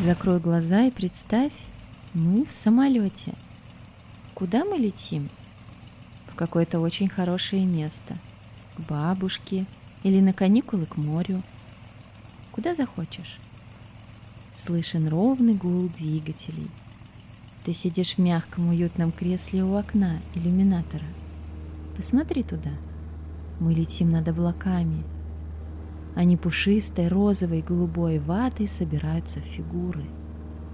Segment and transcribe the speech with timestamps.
[0.00, 1.52] закрой глаза и представь,
[2.14, 3.34] мы в самолете.
[4.34, 5.28] Куда мы летим?
[6.28, 8.16] В какое-то очень хорошее место.
[8.76, 9.66] К бабушке
[10.04, 11.42] или на каникулы к морю.
[12.52, 13.38] Куда захочешь.
[14.54, 16.70] Слышен ровный гул двигателей.
[17.64, 21.06] Ты сидишь в мягком уютном кресле у окна иллюминатора.
[21.96, 22.70] Посмотри туда.
[23.58, 25.02] Мы летим над облаками.
[26.14, 30.04] Они пушистой, розовой, голубой ватой собираются в фигуры.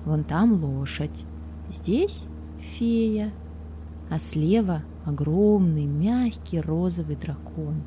[0.05, 1.25] Вон там лошадь,
[1.71, 2.27] здесь
[2.59, 3.33] фея,
[4.11, 7.83] а слева огромный, мягкий розовый дракон.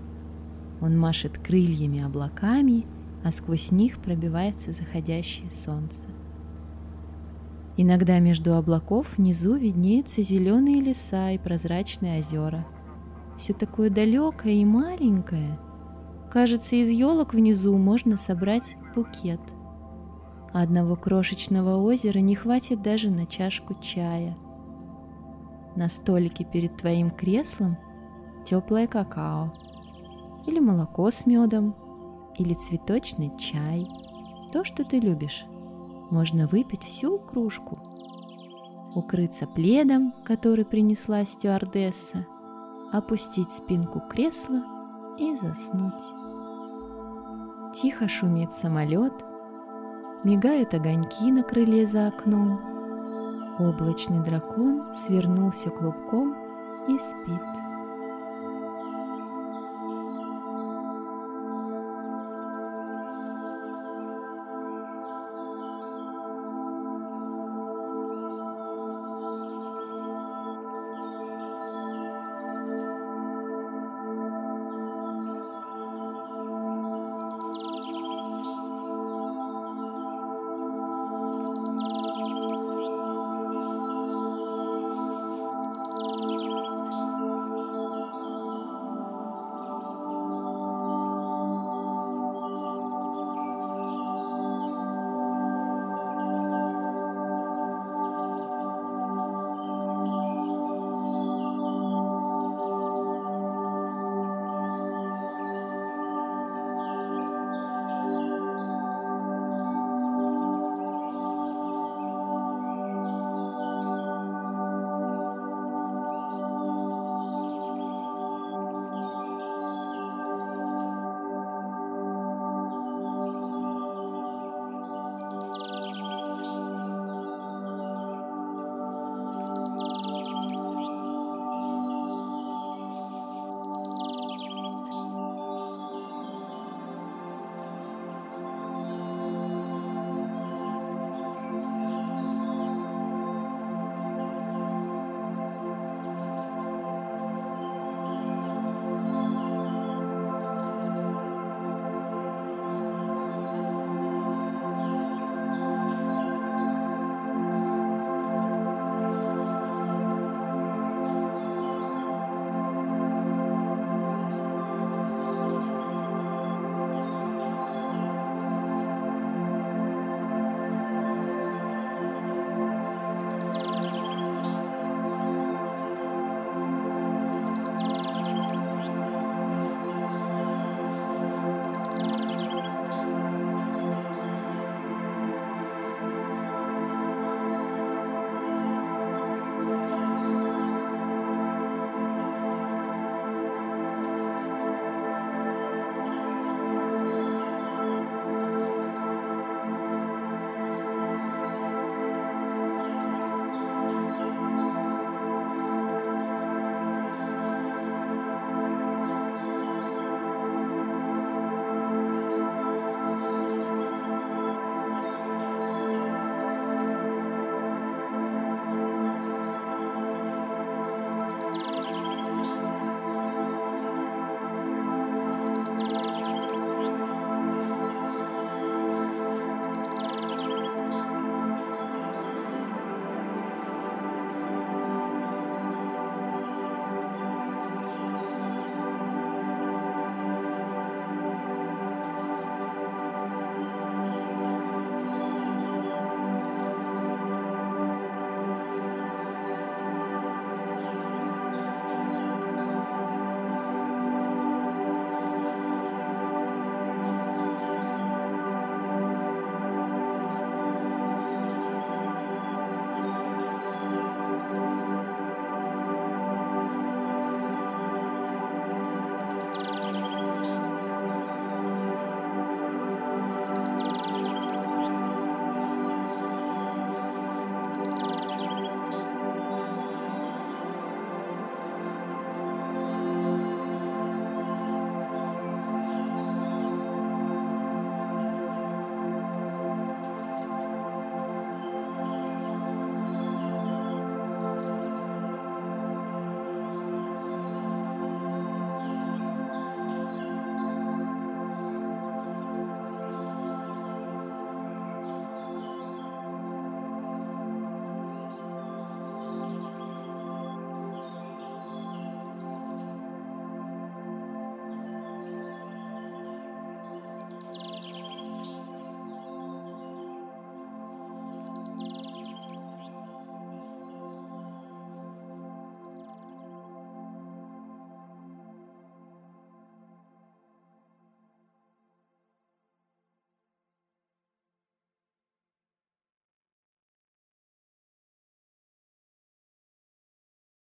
[0.82, 2.86] Он машет крыльями облаками,
[3.24, 6.08] а сквозь них пробивается заходящее солнце.
[7.76, 12.66] Иногда между облаков внизу виднеются зеленые леса и прозрачные озера–
[13.38, 15.58] все такое далекое и маленькое.
[16.32, 19.40] Кажется, из елок внизу можно собрать букет.
[20.54, 24.38] Одного крошечного озера не хватит даже на чашку чая.
[25.76, 27.78] На столике перед твоим креслом
[28.46, 29.54] теплое какао,
[30.48, 31.76] или молоко с медом,
[32.38, 33.88] или цветочный чай.
[34.52, 35.46] То, что ты любишь.
[36.10, 37.80] Можно выпить всю кружку.
[38.96, 42.26] Укрыться пледом, который принесла стюардесса–
[42.92, 44.64] опустить спинку кресла
[45.18, 45.94] и заснуть.
[47.74, 49.14] Тихо шумит самолет,
[50.24, 52.60] мигают огоньки на крыле за окном.
[53.60, 56.36] Облачный дракон свернулся клубком
[56.88, 57.67] и спит.